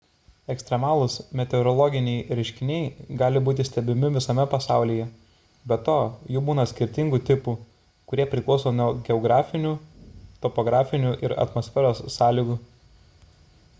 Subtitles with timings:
[0.51, 5.05] ekstremalūs meteorologiniai reiškiniai gali būti stebimi visame pasaulyje
[5.73, 5.97] be to
[6.37, 7.53] jų būna skirtingų tipų
[8.13, 9.75] kurie priklauso nuo geografinių
[10.47, 12.57] topografinių ir atmosferos sąlygų